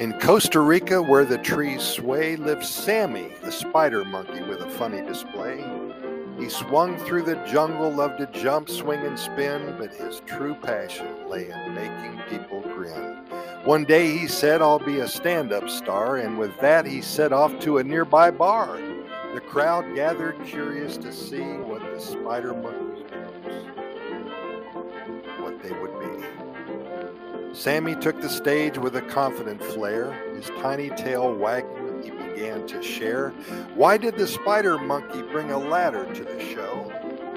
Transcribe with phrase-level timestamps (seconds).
[0.00, 5.02] In Costa Rica, where the trees sway, lives Sammy, the spider monkey with a funny
[5.02, 5.64] display.
[6.38, 11.28] He swung through the jungle, loved to jump, swing, and spin, but his true passion
[11.28, 13.18] lay in making people grin.
[13.64, 17.32] One day he said, I'll be a stand up star, and with that he set
[17.32, 18.78] off to a nearby bar.
[19.34, 23.54] The crowd gathered curious to see what the spider monkey's jokes,
[25.38, 26.11] what they would be.
[27.52, 32.82] Sammy took the stage with a confident flair, his tiny tail wagging, he began to
[32.82, 33.30] share.
[33.74, 36.90] Why did the spider monkey bring a ladder to the show?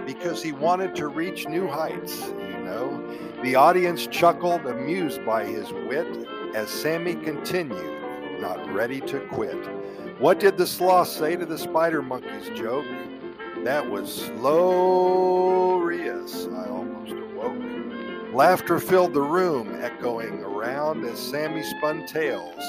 [0.06, 3.04] Because he wanted to reach new heights, you know.
[3.44, 6.08] The audience chuckled, amused by his wit,
[6.56, 9.58] as Sammy continued, not ready to quit.
[10.20, 12.86] What did the sloth say to the spider monkey's joke?
[13.66, 16.35] That was glorious.
[18.36, 22.62] Laughter filled the room, echoing around as Sammy spun tales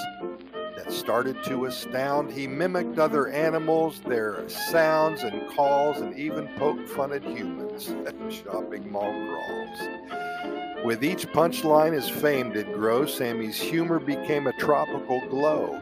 [0.77, 2.31] that started to astound.
[2.31, 8.15] He mimicked other animals, their sounds and calls, and even poked fun at humans at
[8.33, 10.85] shopping mall crawls.
[10.85, 13.05] With each punchline, his fame did grow.
[13.05, 15.81] Sammy's humor became a tropical glow.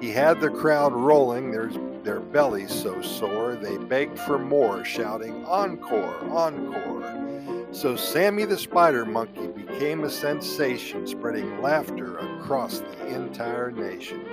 [0.00, 1.70] He had the crowd rolling, their,
[2.02, 7.26] their bellies so sore, they begged for more, shouting, Encore, encore.
[7.72, 14.24] So Sammy the Spider Monkey became a sensation, spreading laughter across the entire nation.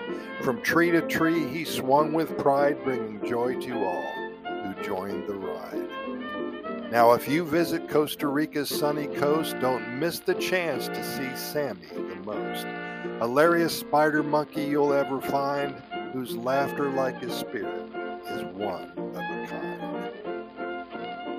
[0.41, 4.13] From tree to tree, he swung with pride, bringing joy to all
[4.45, 6.91] who joined the ride.
[6.91, 11.87] Now, if you visit Costa Rica's sunny coast, don't miss the chance to see Sammy
[11.91, 12.67] the most.
[13.19, 15.75] Hilarious spider monkey you'll ever find,
[16.13, 17.89] whose laughter, like his spirit,
[18.29, 19.02] is one.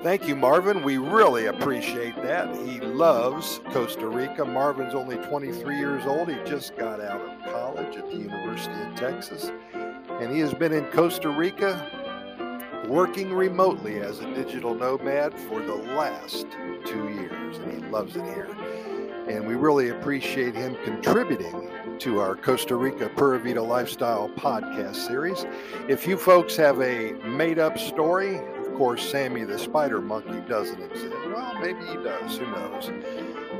[0.05, 0.83] Thank you, Marvin.
[0.83, 2.55] We really appreciate that.
[2.57, 4.45] He loves Costa Rica.
[4.45, 6.29] Marvin's only 23 years old.
[6.29, 10.73] He just got out of college at the University of Texas, and he has been
[10.73, 16.45] in Costa Rica working remotely as a digital nomad for the last
[16.85, 18.55] two years, and he loves it here.
[19.27, 21.67] And we really appreciate him contributing
[21.97, 25.47] to our Costa Rica Pura Vida Lifestyle podcast series.
[25.89, 28.39] If you folks have a made up story,
[28.75, 31.15] of course, Sammy the Spider Monkey doesn't exist.
[31.27, 32.91] Well, maybe he does, who knows?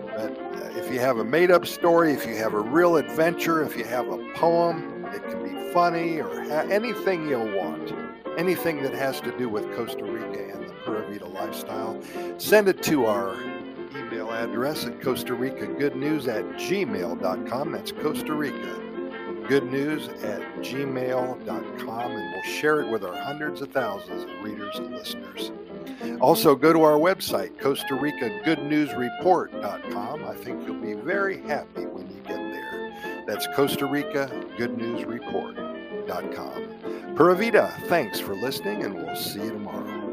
[0.08, 3.64] But uh, if you have a made up story, if you have a real adventure,
[3.64, 7.94] if you have a poem, it can be funny or ha- anything you'll want
[8.38, 11.98] anything that has to do with Costa Rica and the Pura Vida lifestyle,
[12.38, 13.42] send it to our
[13.96, 17.72] email address at Costa Rica Good News at gmail.com.
[17.72, 18.85] That's Costa Rica
[19.48, 24.76] Good News at gmail.com, and we'll share it with our hundreds of thousands of readers
[24.78, 25.52] and listeners.
[26.20, 30.26] Also, go to our website, Costa Rica Good News Report.com.
[30.26, 33.24] I think you'll be very happy when you get there.
[33.28, 35.56] That's Costa Rica Good News Report.com.
[37.16, 40.06] Pura thanks for listening, and we'll see you tomorrow.